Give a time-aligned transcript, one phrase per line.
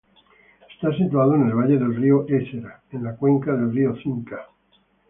[0.73, 4.47] Está situado en el valle del río Ésera, en la cuenca del río Cinca.